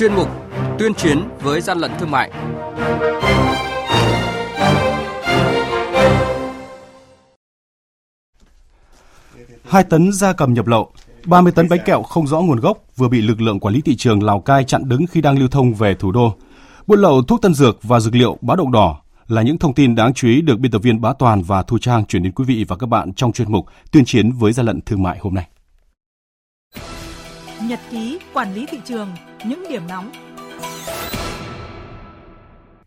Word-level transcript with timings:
chuyên 0.00 0.14
mục 0.14 0.28
Tuyên 0.78 0.94
chiến 0.94 1.28
với 1.40 1.60
gian 1.60 1.78
lận 1.78 1.90
thương 1.98 2.10
mại. 2.10 2.30
Hai 9.64 9.84
tấn 9.84 10.12
da 10.12 10.32
cầm 10.32 10.54
nhập 10.54 10.66
lậu, 10.66 10.92
30 11.24 11.52
tấn 11.52 11.68
bánh 11.68 11.80
kẹo 11.84 12.02
không 12.02 12.26
rõ 12.26 12.40
nguồn 12.40 12.60
gốc 12.60 12.78
vừa 12.96 13.08
bị 13.08 13.20
lực 13.20 13.40
lượng 13.40 13.60
quản 13.60 13.74
lý 13.74 13.80
thị 13.80 13.96
trường 13.96 14.22
Lào 14.22 14.40
Cai 14.40 14.64
chặn 14.64 14.88
đứng 14.88 15.06
khi 15.06 15.20
đang 15.20 15.38
lưu 15.38 15.48
thông 15.48 15.74
về 15.74 15.94
thủ 15.94 16.12
đô. 16.12 16.34
Buôn 16.86 17.00
lậu 17.00 17.22
thuốc 17.22 17.42
tân 17.42 17.54
dược 17.54 17.78
và 17.82 18.00
dược 18.00 18.14
liệu 18.14 18.38
báo 18.40 18.56
động 18.56 18.72
đỏ 18.72 19.00
là 19.28 19.42
những 19.42 19.58
thông 19.58 19.74
tin 19.74 19.94
đáng 19.94 20.14
chú 20.14 20.28
ý 20.28 20.40
được 20.40 20.58
biên 20.58 20.72
tập 20.72 20.82
viên 20.82 21.00
Bá 21.00 21.12
Toàn 21.12 21.42
và 21.42 21.62
Thu 21.62 21.78
Trang 21.78 22.06
chuyển 22.06 22.22
đến 22.22 22.32
quý 22.32 22.44
vị 22.44 22.64
và 22.68 22.76
các 22.76 22.86
bạn 22.86 23.12
trong 23.12 23.32
chuyên 23.32 23.52
mục 23.52 23.66
Tuyên 23.92 24.04
chiến 24.04 24.32
với 24.32 24.52
gian 24.52 24.66
lận 24.66 24.80
thương 24.80 25.02
mại 25.02 25.18
hôm 25.18 25.34
nay. 25.34 25.48
Nhật 27.62 27.80
ký 27.90 28.18
quản 28.32 28.54
lý 28.54 28.66
thị 28.66 28.78
trường, 28.84 29.08
những 29.44 29.64
điểm 29.68 29.82
nóng 29.88 30.12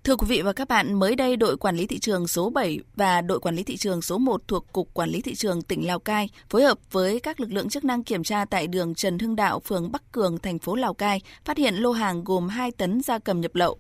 Thưa 0.03 0.15
quý 0.15 0.27
vị 0.29 0.41
và 0.41 0.53
các 0.53 0.67
bạn, 0.67 0.93
mới 0.93 1.15
đây 1.15 1.35
đội 1.35 1.57
quản 1.57 1.75
lý 1.75 1.87
thị 1.87 1.99
trường 1.99 2.27
số 2.27 2.49
7 2.49 2.79
và 2.95 3.21
đội 3.21 3.39
quản 3.39 3.55
lý 3.55 3.63
thị 3.63 3.77
trường 3.77 4.01
số 4.01 4.17
1 4.17 4.41
thuộc 4.47 4.73
Cục 4.73 4.93
Quản 4.93 5.09
lý 5.09 5.21
thị 5.21 5.35
trường 5.35 5.61
tỉnh 5.61 5.87
Lào 5.87 5.99
Cai 5.99 6.29
phối 6.49 6.63
hợp 6.63 6.77
với 6.91 7.19
các 7.19 7.39
lực 7.39 7.51
lượng 7.51 7.69
chức 7.69 7.83
năng 7.83 8.03
kiểm 8.03 8.23
tra 8.23 8.45
tại 8.45 8.67
đường 8.67 8.95
Trần 8.95 9.19
Hưng 9.19 9.35
Đạo, 9.35 9.59
phường 9.59 9.91
Bắc 9.91 10.11
Cường, 10.11 10.37
thành 10.37 10.59
phố 10.59 10.75
Lào 10.75 10.93
Cai, 10.93 11.21
phát 11.45 11.57
hiện 11.57 11.75
lô 11.75 11.91
hàng 11.91 12.23
gồm 12.23 12.47
2 12.47 12.71
tấn 12.71 13.01
da 13.01 13.19
cầm 13.19 13.41
nhập 13.41 13.55
lậu. 13.55 13.77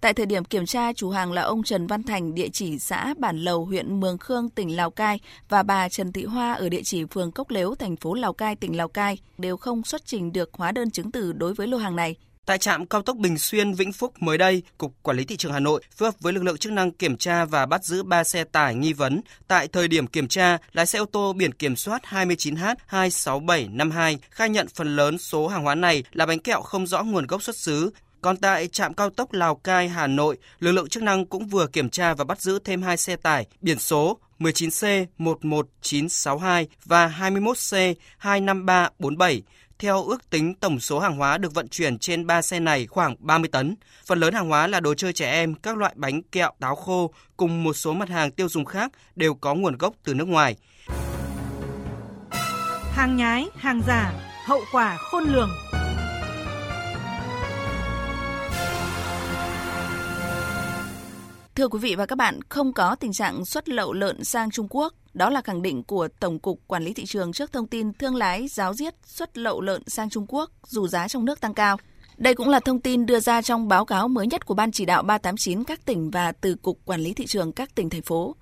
Tại 0.00 0.14
thời 0.14 0.26
điểm 0.26 0.44
kiểm 0.44 0.66
tra, 0.66 0.92
chủ 0.92 1.10
hàng 1.10 1.32
là 1.32 1.42
ông 1.42 1.62
Trần 1.62 1.86
Văn 1.86 2.02
Thành, 2.02 2.34
địa 2.34 2.48
chỉ 2.52 2.78
xã 2.78 3.14
Bản 3.18 3.38
Lầu, 3.38 3.64
huyện 3.64 4.00
Mường 4.00 4.18
Khương, 4.18 4.50
tỉnh 4.50 4.76
Lào 4.76 4.90
Cai 4.90 5.20
và 5.48 5.62
bà 5.62 5.88
Trần 5.88 6.12
Thị 6.12 6.24
Hoa 6.24 6.52
ở 6.52 6.68
địa 6.68 6.82
chỉ 6.84 7.04
phường 7.04 7.32
Cốc 7.32 7.50
Lếu, 7.50 7.74
thành 7.74 7.96
phố 7.96 8.14
Lào 8.14 8.32
Cai, 8.32 8.56
tỉnh 8.56 8.76
Lào 8.76 8.88
Cai 8.88 9.18
đều 9.38 9.56
không 9.56 9.82
xuất 9.82 10.06
trình 10.06 10.32
được 10.32 10.50
hóa 10.52 10.72
đơn 10.72 10.90
chứng 10.90 11.10
từ 11.10 11.32
đối 11.32 11.54
với 11.54 11.66
lô 11.66 11.78
hàng 11.78 11.96
này. 11.96 12.16
Tại 12.46 12.58
trạm 12.58 12.86
cao 12.86 13.02
tốc 13.02 13.16
Bình 13.16 13.38
Xuyên 13.38 13.74
Vĩnh 13.74 13.92
Phúc 13.92 14.12
mới 14.20 14.38
đây, 14.38 14.62
Cục 14.78 14.94
Quản 15.02 15.16
lý 15.16 15.24
thị 15.24 15.36
trường 15.36 15.52
Hà 15.52 15.60
Nội 15.60 15.82
phối 15.96 16.08
hợp 16.08 16.14
với 16.20 16.32
lực 16.32 16.42
lượng 16.42 16.58
chức 16.58 16.72
năng 16.72 16.90
kiểm 16.90 17.16
tra 17.16 17.44
và 17.44 17.66
bắt 17.66 17.84
giữ 17.84 18.02
3 18.02 18.24
xe 18.24 18.44
tải 18.44 18.74
nghi 18.74 18.92
vấn. 18.92 19.20
Tại 19.48 19.68
thời 19.68 19.88
điểm 19.88 20.06
kiểm 20.06 20.28
tra, 20.28 20.58
lái 20.72 20.86
xe 20.86 20.98
ô 20.98 21.04
tô 21.04 21.32
biển 21.32 21.52
kiểm 21.52 21.76
soát 21.76 22.02
29H26752 22.08 24.16
khai 24.30 24.48
nhận 24.48 24.66
phần 24.74 24.96
lớn 24.96 25.18
số 25.18 25.48
hàng 25.48 25.62
hóa 25.62 25.74
này 25.74 26.04
là 26.12 26.26
bánh 26.26 26.38
kẹo 26.38 26.62
không 26.62 26.86
rõ 26.86 27.02
nguồn 27.02 27.26
gốc 27.26 27.42
xuất 27.42 27.56
xứ. 27.56 27.90
Còn 28.24 28.36
tại 28.36 28.68
trạm 28.68 28.94
cao 28.94 29.10
tốc 29.10 29.32
Lào 29.32 29.54
Cai 29.54 29.88
Hà 29.88 30.06
Nội, 30.06 30.36
lực 30.58 30.72
lượng 30.72 30.88
chức 30.88 31.02
năng 31.02 31.26
cũng 31.26 31.46
vừa 31.46 31.66
kiểm 31.66 31.90
tra 31.90 32.14
và 32.14 32.24
bắt 32.24 32.40
giữ 32.40 32.58
thêm 32.64 32.82
hai 32.82 32.96
xe 32.96 33.16
tải 33.16 33.46
biển 33.60 33.78
số 33.78 34.18
19C 34.38 35.06
11962 35.18 36.68
và 36.84 37.08
21C 37.20 37.94
25347 38.18 39.42
theo 39.78 40.04
ước 40.04 40.30
tính, 40.30 40.54
tổng 40.54 40.80
số 40.80 40.98
hàng 40.98 41.16
hóa 41.16 41.38
được 41.38 41.54
vận 41.54 41.68
chuyển 41.68 41.98
trên 41.98 42.26
3 42.26 42.42
xe 42.42 42.60
này 42.60 42.86
khoảng 42.86 43.16
30 43.18 43.48
tấn. 43.52 43.74
Phần 44.06 44.20
lớn 44.20 44.34
hàng 44.34 44.48
hóa 44.48 44.66
là 44.66 44.80
đồ 44.80 44.94
chơi 44.94 45.12
trẻ 45.12 45.30
em, 45.30 45.54
các 45.54 45.76
loại 45.76 45.92
bánh 45.96 46.22
kẹo, 46.22 46.52
táo 46.60 46.76
khô 46.76 47.10
cùng 47.36 47.62
một 47.64 47.72
số 47.72 47.92
mặt 47.92 48.08
hàng 48.08 48.30
tiêu 48.30 48.48
dùng 48.48 48.64
khác 48.64 48.92
đều 49.16 49.34
có 49.34 49.54
nguồn 49.54 49.78
gốc 49.78 49.94
từ 50.04 50.14
nước 50.14 50.28
ngoài. 50.28 50.56
Hàng 52.92 53.16
nhái, 53.16 53.46
hàng 53.56 53.82
giả, 53.86 54.12
hậu 54.46 54.60
quả 54.72 54.96
khôn 54.96 55.24
lường. 55.24 55.50
Thưa 61.56 61.68
quý 61.68 61.78
vị 61.78 61.94
và 61.94 62.06
các 62.06 62.16
bạn, 62.16 62.40
không 62.48 62.72
có 62.72 62.94
tình 62.94 63.12
trạng 63.12 63.44
xuất 63.44 63.68
lậu 63.68 63.92
lợn 63.92 64.24
sang 64.24 64.50
Trung 64.50 64.66
Quốc. 64.70 64.94
Đó 65.12 65.30
là 65.30 65.40
khẳng 65.40 65.62
định 65.62 65.84
của 65.84 66.08
Tổng 66.20 66.38
cục 66.38 66.60
Quản 66.66 66.84
lý 66.84 66.92
thị 66.92 67.04
trường 67.06 67.32
trước 67.32 67.52
thông 67.52 67.66
tin 67.66 67.92
thương 67.92 68.14
lái 68.14 68.48
giáo 68.48 68.74
diết 68.74 68.94
xuất 69.06 69.38
lậu 69.38 69.60
lợn 69.60 69.82
sang 69.86 70.10
Trung 70.10 70.26
Quốc 70.28 70.50
dù 70.66 70.88
giá 70.88 71.08
trong 71.08 71.24
nước 71.24 71.40
tăng 71.40 71.54
cao. 71.54 71.76
Đây 72.16 72.34
cũng 72.34 72.48
là 72.48 72.60
thông 72.60 72.80
tin 72.80 73.06
đưa 73.06 73.20
ra 73.20 73.42
trong 73.42 73.68
báo 73.68 73.84
cáo 73.84 74.08
mới 74.08 74.26
nhất 74.26 74.46
của 74.46 74.54
Ban 74.54 74.72
chỉ 74.72 74.84
đạo 74.84 75.02
389 75.02 75.64
các 75.64 75.84
tỉnh 75.84 76.10
và 76.10 76.32
từ 76.32 76.54
Cục 76.54 76.78
Quản 76.84 77.00
lý 77.00 77.14
thị 77.14 77.26
trường 77.26 77.52
các 77.52 77.74
tỉnh 77.74 77.90
thành 77.90 78.02
phố. 78.02 78.36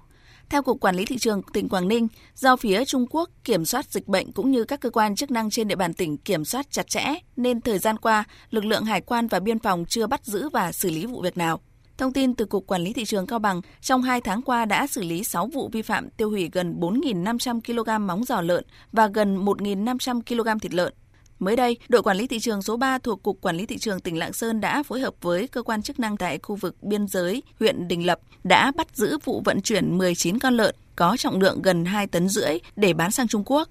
Theo 0.48 0.62
Cục 0.62 0.80
Quản 0.80 0.96
lý 0.96 1.04
Thị 1.04 1.18
trường 1.18 1.42
tỉnh 1.52 1.68
Quảng 1.68 1.88
Ninh, 1.88 2.08
do 2.34 2.56
phía 2.56 2.84
Trung 2.84 3.06
Quốc 3.10 3.30
kiểm 3.44 3.64
soát 3.64 3.86
dịch 3.92 4.08
bệnh 4.08 4.32
cũng 4.32 4.50
như 4.50 4.64
các 4.64 4.80
cơ 4.80 4.90
quan 4.90 5.16
chức 5.16 5.30
năng 5.30 5.50
trên 5.50 5.68
địa 5.68 5.76
bàn 5.76 5.94
tỉnh 5.94 6.18
kiểm 6.18 6.44
soát 6.44 6.70
chặt 6.70 6.88
chẽ, 6.88 7.14
nên 7.36 7.60
thời 7.60 7.78
gian 7.78 7.98
qua, 7.98 8.24
lực 8.50 8.64
lượng 8.64 8.84
hải 8.84 9.00
quan 9.00 9.26
và 9.26 9.40
biên 9.40 9.58
phòng 9.58 9.84
chưa 9.88 10.06
bắt 10.06 10.24
giữ 10.24 10.48
và 10.48 10.72
xử 10.72 10.90
lý 10.90 11.06
vụ 11.06 11.20
việc 11.20 11.36
nào. 11.36 11.60
Thông 12.02 12.12
tin 12.12 12.34
từ 12.34 12.44
Cục 12.44 12.66
Quản 12.66 12.82
lý 12.82 12.92
Thị 12.92 13.04
trường 13.04 13.26
Cao 13.26 13.38
Bằng, 13.38 13.60
trong 13.80 14.02
2 14.02 14.20
tháng 14.20 14.42
qua 14.42 14.64
đã 14.64 14.86
xử 14.86 15.02
lý 15.02 15.24
6 15.24 15.46
vụ 15.46 15.68
vi 15.72 15.82
phạm 15.82 16.10
tiêu 16.10 16.30
hủy 16.30 16.50
gần 16.52 16.80
4.500 16.80 17.60
kg 17.60 18.06
móng 18.06 18.24
giò 18.24 18.40
lợn 18.40 18.64
và 18.92 19.06
gần 19.06 19.44
1.500 19.44 20.20
kg 20.22 20.58
thịt 20.58 20.74
lợn. 20.74 20.92
Mới 21.38 21.56
đây, 21.56 21.76
đội 21.88 22.02
quản 22.02 22.16
lý 22.16 22.26
thị 22.26 22.38
trường 22.38 22.62
số 22.62 22.76
3 22.76 22.98
thuộc 22.98 23.22
Cục 23.22 23.40
Quản 23.40 23.56
lý 23.56 23.66
Thị 23.66 23.78
trường 23.78 24.00
tỉnh 24.00 24.18
Lạng 24.18 24.32
Sơn 24.32 24.60
đã 24.60 24.82
phối 24.82 25.00
hợp 25.00 25.14
với 25.20 25.48
cơ 25.48 25.62
quan 25.62 25.82
chức 25.82 26.00
năng 26.00 26.16
tại 26.16 26.38
khu 26.42 26.56
vực 26.56 26.82
biên 26.82 27.06
giới 27.06 27.42
huyện 27.60 27.88
Đình 27.88 28.06
Lập 28.06 28.18
đã 28.44 28.72
bắt 28.76 28.96
giữ 28.96 29.18
vụ 29.24 29.42
vận 29.44 29.62
chuyển 29.62 29.98
19 29.98 30.38
con 30.38 30.56
lợn 30.56 30.74
có 30.96 31.16
trọng 31.16 31.40
lượng 31.40 31.62
gần 31.62 31.84
2 31.84 32.06
tấn 32.06 32.28
rưỡi 32.28 32.58
để 32.76 32.92
bán 32.92 33.10
sang 33.10 33.28
Trung 33.28 33.42
Quốc. 33.46 33.68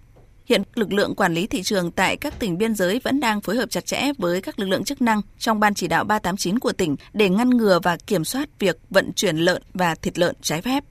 Hiện 0.52 0.64
lực 0.76 0.94
lượng 0.94 1.16
quản 1.16 1.34
lý 1.34 1.48
thị 1.48 1.64
trường 1.64 1.92
tại 1.92 2.18
các 2.18 2.40
tỉnh 2.40 2.58
biên 2.58 2.76
giới 2.76 3.02
vẫn 3.04 3.20
đang 3.20 3.42
phối 3.42 3.56
hợp 3.56 3.70
chặt 3.70 3.86
chẽ 3.86 4.12
với 4.18 4.42
các 4.42 4.60
lực 4.60 4.70
lượng 4.70 4.84
chức 4.84 5.02
năng 5.02 5.22
trong 5.38 5.60
ban 5.60 5.74
chỉ 5.74 5.88
đạo 5.88 6.04
389 6.04 6.60
của 6.60 6.72
tỉnh 6.72 6.96
để 7.14 7.30
ngăn 7.30 7.50
ngừa 7.50 7.80
và 7.84 7.98
kiểm 8.08 8.26
soát 8.26 8.50
việc 8.60 8.78
vận 8.90 9.14
chuyển 9.14 9.38
lợn 9.38 9.62
và 9.74 9.96
thịt 9.96 10.20
lợn 10.20 10.36
trái 10.42 10.62
phép. 10.62 10.84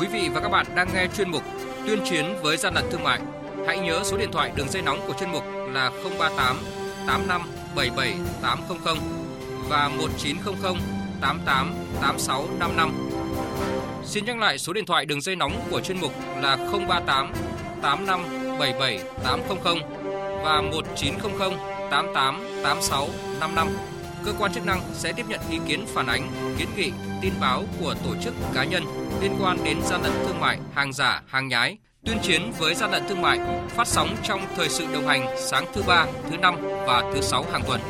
Quý 0.00 0.06
vị 0.12 0.28
và 0.34 0.40
các 0.40 0.48
bạn 0.48 0.66
đang 0.76 0.88
nghe 0.94 1.08
chuyên 1.16 1.30
mục 1.30 1.42
Tuyên 1.86 1.98
chiến 2.10 2.24
với 2.42 2.56
gian 2.56 2.74
lận 2.74 2.84
thương 2.90 3.02
mại. 3.02 3.20
Hãy 3.66 3.78
nhớ 3.78 4.00
số 4.04 4.16
điện 4.16 4.32
thoại 4.32 4.52
đường 4.56 4.68
dây 4.68 4.82
nóng 4.82 5.00
của 5.06 5.14
chuyên 5.20 5.30
mục 5.32 5.42
là 5.72 5.90
038 6.18 6.56
85 7.06 7.42
77 7.76 8.14
800 8.42 8.96
và 9.68 9.88
1900 9.88 10.76
88 11.20 11.74
86 12.00 12.48
55. 12.58 13.10
Xin 14.04 14.24
nhắc 14.24 14.38
lại 14.38 14.58
số 14.58 14.72
điện 14.72 14.86
thoại 14.86 15.06
đường 15.06 15.20
dây 15.20 15.36
nóng 15.36 15.52
của 15.70 15.80
chuyên 15.80 16.00
mục 16.00 16.12
là 16.42 16.56
038 16.88 17.32
85 17.82 18.20
77 18.58 19.00
800 19.24 19.78
và 20.44 20.60
1900 20.60 21.32
88 21.90 22.40
86 22.62 23.08
55. 23.40 23.68
Cơ 24.24 24.32
quan 24.38 24.52
chức 24.52 24.66
năng 24.66 24.80
sẽ 24.92 25.12
tiếp 25.12 25.24
nhận 25.28 25.40
ý 25.50 25.58
kiến 25.68 25.84
phản 25.86 26.06
ánh, 26.06 26.30
kiến 26.58 26.68
nghị, 26.76 26.92
tin 27.22 27.32
báo 27.40 27.64
của 27.80 27.94
tổ 28.04 28.10
chức 28.24 28.34
cá 28.54 28.64
nhân 28.64 28.82
liên 29.20 29.36
quan 29.42 29.64
đến 29.64 29.78
gian 29.82 30.02
lận 30.02 30.12
thương 30.26 30.40
mại, 30.40 30.58
hàng 30.74 30.92
giả, 30.92 31.22
hàng 31.26 31.48
nhái, 31.48 31.76
tuyên 32.04 32.18
chiến 32.22 32.52
với 32.58 32.74
gian 32.74 32.90
lận 32.90 33.02
thương 33.08 33.22
mại, 33.22 33.40
phát 33.68 33.86
sóng 33.86 34.16
trong 34.22 34.40
thời 34.56 34.68
sự 34.68 34.86
đồng 34.92 35.06
hành 35.06 35.36
sáng 35.38 35.66
thứ 35.74 35.82
ba, 35.86 36.06
thứ 36.30 36.36
năm 36.36 36.56
và 36.86 37.10
thứ 37.14 37.20
sáu 37.20 37.44
hàng 37.52 37.62
tuần. 37.66 37.80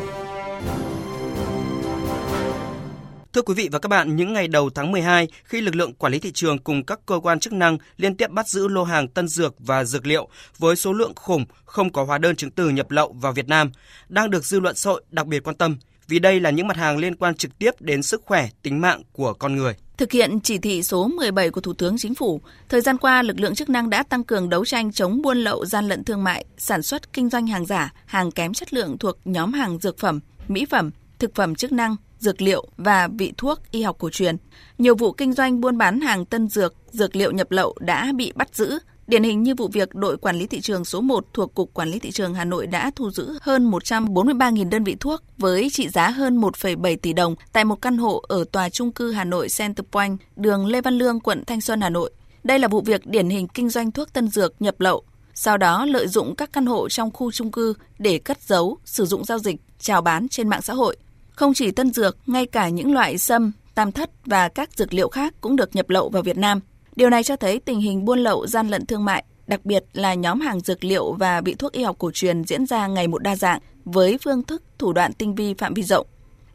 Thưa 3.39 3.43
quý 3.43 3.55
vị 3.55 3.69
và 3.73 3.79
các 3.79 3.89
bạn, 3.89 4.17
những 4.17 4.33
ngày 4.33 4.49
đầu 4.49 4.71
tháng 4.71 4.93
12, 4.93 5.29
khi 5.45 5.61
lực 5.61 5.75
lượng 5.75 5.95
quản 5.95 6.13
lý 6.13 6.19
thị 6.19 6.33
trường 6.33 6.59
cùng 6.59 6.85
các 6.85 7.01
cơ 7.07 7.21
quan 7.23 7.41
chức 7.41 7.53
năng 7.53 7.79
liên 7.97 8.17
tiếp 8.17 8.31
bắt 8.31 8.49
giữ 8.49 8.69
lô 8.69 8.85
hàng 8.85 9.09
tân 9.09 9.29
dược 9.29 9.55
và 9.59 9.85
dược 9.85 10.07
liệu 10.07 10.29
với 10.59 10.77
số 10.77 10.93
lượng 10.93 11.13
khủng 11.15 11.45
không 11.65 11.93
có 11.93 12.05
hóa 12.05 12.19
đơn 12.19 12.37
chứng 12.37 12.51
từ 12.51 12.69
nhập 12.69 12.91
lậu 12.91 13.13
vào 13.13 13.33
Việt 13.33 13.49
Nam, 13.49 13.71
đang 14.09 14.31
được 14.31 14.45
dư 14.45 14.61
luận 14.61 14.77
xã 14.77 14.91
hội 14.91 15.03
đặc 15.11 15.27
biệt 15.27 15.43
quan 15.45 15.57
tâm 15.57 15.77
vì 16.09 16.19
đây 16.19 16.41
là 16.41 16.51
những 16.51 16.67
mặt 16.67 16.77
hàng 16.77 16.99
liên 16.99 17.17
quan 17.17 17.35
trực 17.35 17.59
tiếp 17.59 17.71
đến 17.81 18.03
sức 18.03 18.23
khỏe, 18.25 18.49
tính 18.63 18.81
mạng 18.81 19.03
của 19.13 19.33
con 19.33 19.57
người. 19.57 19.75
Thực 19.97 20.13
hiện 20.13 20.41
chỉ 20.41 20.59
thị 20.59 20.83
số 20.83 21.09
17 21.09 21.51
của 21.51 21.61
Thủ 21.61 21.73
tướng 21.73 21.99
Chính 21.99 22.15
phủ, 22.15 22.41
thời 22.69 22.81
gian 22.81 22.99
qua 22.99 23.23
lực 23.23 23.41
lượng 23.41 23.55
chức 23.55 23.69
năng 23.69 23.91
đã 23.91 24.03
tăng 24.03 24.25
cường 24.25 24.49
đấu 24.49 24.65
tranh 24.65 24.93
chống 24.93 25.23
buôn 25.23 25.39
lậu 25.39 25.67
gian 25.67 25.89
lận 25.89 26.05
thương 26.05 26.25
mại, 26.25 26.45
sản 26.57 26.83
xuất 26.83 27.13
kinh 27.13 27.29
doanh 27.29 27.47
hàng 27.47 27.67
giả, 27.67 27.93
hàng 28.07 28.31
kém 28.31 28.55
chất 28.55 28.75
lượng 28.75 28.99
thuộc 28.99 29.19
nhóm 29.25 29.53
hàng 29.53 29.79
dược 29.79 29.99
phẩm, 29.99 30.21
mỹ 30.49 30.67
phẩm, 30.71 30.91
thực 31.19 31.35
phẩm 31.35 31.55
chức 31.55 31.73
năng, 31.73 31.97
dược 32.19 32.43
liệu 32.43 32.67
và 32.77 33.09
vị 33.19 33.33
thuốc 33.37 33.61
y 33.71 33.83
học 33.83 33.97
cổ 33.99 34.11
truyền. 34.11 34.37
Nhiều 34.79 34.95
vụ 34.95 35.13
kinh 35.13 35.33
doanh 35.33 35.61
buôn 35.61 35.79
bán 35.79 36.01
hàng 36.01 36.25
tân 36.25 36.49
dược, 36.49 36.75
dược 36.91 37.17
liệu 37.17 37.33
nhập 37.33 37.51
lậu 37.51 37.75
đã 37.81 38.13
bị 38.17 38.33
bắt 38.35 38.55
giữ. 38.55 38.79
Điển 39.07 39.23
hình 39.23 39.43
như 39.43 39.55
vụ 39.55 39.69
việc 39.69 39.95
đội 39.95 40.17
quản 40.17 40.39
lý 40.39 40.47
thị 40.47 40.61
trường 40.61 40.85
số 40.85 41.01
1 41.01 41.27
thuộc 41.35 41.55
Cục 41.55 41.75
Quản 41.75 41.91
lý 41.91 41.99
Thị 41.99 42.11
trường 42.11 42.35
Hà 42.35 42.45
Nội 42.45 42.67
đã 42.67 42.91
thu 42.97 43.11
giữ 43.11 43.39
hơn 43.43 43.71
143.000 43.71 44.69
đơn 44.69 44.85
vị 44.85 44.97
thuốc 45.01 45.23
với 45.39 45.69
trị 45.73 45.89
giá 45.89 46.11
hơn 46.11 46.41
1,7 46.41 46.97
tỷ 46.97 47.13
đồng 47.13 47.35
tại 47.53 47.65
một 47.65 47.83
căn 47.83 47.99
hộ 47.99 48.23
ở 48.29 48.45
tòa 48.53 48.69
trung 48.69 48.93
cư 48.93 49.13
Hà 49.13 49.25
Nội 49.25 49.49
Center 49.59 49.85
Point, 49.93 50.21
đường 50.37 50.67
Lê 50.67 50.81
Văn 50.81 50.95
Lương, 50.95 51.21
quận 51.21 51.45
Thanh 51.45 51.61
Xuân, 51.61 51.81
Hà 51.81 51.91
Nội. 51.91 52.11
Đây 52.45 52.59
là 52.59 52.69
vụ 52.69 52.81
việc 52.81 53.07
điển 53.07 53.31
hình 53.31 53.49
kinh 53.49 53.69
doanh 53.69 53.93
thuốc 53.93 54.13
tân 54.13 54.29
dược 54.29 54.63
nhập 54.63 54.81
lậu, 54.81 55.05
sau 55.35 55.59
đó 55.59 55.85
lợi 55.85 56.09
dụng 56.09 56.37
các 56.37 56.53
căn 56.53 56.67
hộ 56.67 56.89
trong 56.89 57.11
khu 57.11 57.33
trung 57.33 57.51
cư 57.51 57.75
để 57.99 58.19
cất 58.19 58.43
giấu, 58.43 58.79
sử 58.85 59.07
dụng 59.07 59.25
giao 59.25 59.39
dịch, 59.39 59.57
chào 59.79 60.03
bán 60.03 60.29
trên 60.29 60.49
mạng 60.49 60.63
xã 60.63 60.75
hội. 60.75 60.97
Không 61.39 61.55
chỉ 61.55 61.71
tân 61.71 61.93
dược, 61.93 62.17
ngay 62.27 62.47
cả 62.47 62.69
những 62.69 62.95
loại 62.95 63.19
sâm, 63.19 63.53
tam 63.75 63.93
thất 63.93 64.11
và 64.25 64.49
các 64.49 64.71
dược 64.77 64.95
liệu 64.95 65.09
khác 65.09 65.35
cũng 65.41 65.57
được 65.57 65.77
nhập 65.77 65.91
lậu 65.91 66.09
vào 66.09 66.23
Việt 66.23 66.37
Nam. 66.37 66.61
Điều 66.97 67.11
này 67.11 67.23
cho 67.23 67.37
thấy 67.37 67.61
tình 67.61 67.81
hình 67.81 68.05
buôn 68.05 68.19
lậu 68.19 68.47
gian 68.47 68.69
lận 68.69 68.87
thương 68.87 69.05
mại, 69.05 69.25
đặc 69.47 69.65
biệt 69.65 69.85
là 69.93 70.15
nhóm 70.15 70.41
hàng 70.41 70.61
dược 70.61 70.85
liệu 70.85 71.13
và 71.13 71.41
vị 71.41 71.55
thuốc 71.55 71.73
y 71.73 71.83
học 71.83 71.97
cổ 71.99 72.11
truyền 72.15 72.45
diễn 72.45 72.67
ra 72.67 72.87
ngày 72.87 73.09
một 73.09 73.23
đa 73.23 73.37
dạng 73.37 73.61
với 73.85 74.19
phương 74.25 74.43
thức 74.43 74.63
thủ 74.79 74.93
đoạn 74.93 75.13
tinh 75.13 75.35
vi 75.35 75.55
phạm 75.55 75.75
vi 75.75 75.83
rộng. 75.83 76.07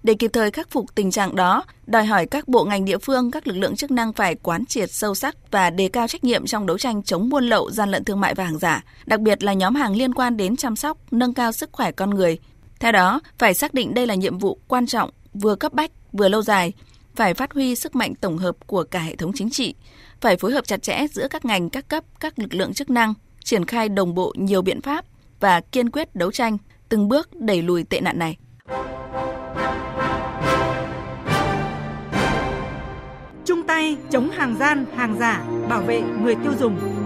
Để 0.04 0.14
kịp 0.14 0.32
thời 0.34 0.52
khắc 0.52 0.72
phục 0.72 0.96
tình 0.96 1.12
trạng 1.12 1.36
đó, 1.36 1.64
đòi 1.86 2.06
hỏi 2.06 2.26
các 2.26 2.48
bộ 2.48 2.64
ngành 2.64 2.86
địa 2.86 2.98
phương, 2.98 3.32
các 3.32 3.48
lực 3.48 3.56
lượng 3.58 3.76
chức 3.76 3.92
năng 3.92 4.14
phải 4.14 4.36
quán 4.36 4.66
triệt 4.66 4.92
sâu 4.92 5.16
sắc 5.16 5.52
và 5.52 5.70
đề 5.70 5.88
cao 5.88 6.08
trách 6.08 6.24
nhiệm 6.24 6.46
trong 6.46 6.66
đấu 6.66 6.78
tranh 6.78 7.04
chống 7.04 7.30
buôn 7.30 7.44
lậu, 7.44 7.72
gian 7.72 7.92
lận 7.92 8.04
thương 8.04 8.20
mại 8.20 8.36
và 8.36 8.44
hàng 8.44 8.60
giả, 8.60 8.84
đặc 9.06 9.20
biệt 9.20 9.44
là 9.44 9.54
nhóm 9.54 9.76
hàng 9.76 9.96
liên 9.96 10.14
quan 10.14 10.38
đến 10.38 10.56
chăm 10.56 10.76
sóc, 10.76 10.98
nâng 11.12 11.34
cao 11.34 11.52
sức 11.52 11.70
khỏe 11.72 11.92
con 11.92 12.10
người, 12.10 12.40
theo 12.84 12.92
đó, 12.92 13.22
phải 13.38 13.54
xác 13.54 13.74
định 13.74 13.94
đây 13.94 14.08
là 14.08 14.16
nhiệm 14.16 14.38
vụ 14.38 14.58
quan 14.68 14.86
trọng, 14.86 15.10
vừa 15.34 15.56
cấp 15.56 15.74
bách, 15.74 15.92
vừa 16.12 16.30
lâu 16.30 16.42
dài, 16.42 16.74
phải 17.16 17.34
phát 17.34 17.54
huy 17.54 17.76
sức 17.76 17.96
mạnh 17.96 18.16
tổng 18.16 18.38
hợp 18.38 18.68
của 18.68 18.84
cả 18.84 19.00
hệ 19.00 19.16
thống 19.16 19.32
chính 19.36 19.50
trị, 19.50 19.76
phải 20.22 20.38
phối 20.38 20.52
hợp 20.52 20.66
chặt 20.66 20.84
chẽ 20.84 21.06
giữa 21.12 21.28
các 21.28 21.46
ngành, 21.46 21.70
các 21.70 21.88
cấp, 21.88 22.04
các 22.20 22.40
lực 22.40 22.54
lượng 22.54 22.74
chức 22.74 22.90
năng, 22.90 23.14
triển 23.44 23.66
khai 23.66 23.90
đồng 23.90 24.16
bộ 24.16 24.34
nhiều 24.38 24.62
biện 24.62 24.82
pháp 24.82 25.06
và 25.40 25.62
kiên 25.62 25.90
quyết 25.90 26.16
đấu 26.16 26.32
tranh, 26.32 26.58
từng 26.90 27.08
bước 27.08 27.30
đẩy 27.36 27.62
lùi 27.62 27.84
tệ 27.84 28.02
nạn 28.02 28.20
này. 28.20 28.38
Chung 33.46 33.64
tay 33.68 33.98
chống 34.12 34.30
hàng 34.32 34.56
gian, 34.60 34.86
hàng 34.96 35.18
giả, 35.20 35.46
bảo 35.70 35.82
vệ 35.82 36.02
người 36.02 36.36
tiêu 36.36 36.52
dùng. 36.60 37.03